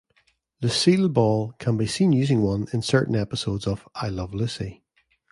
[0.63, 4.81] Lucille Ball can be seen using one in certain episodes of "I Love Lucy".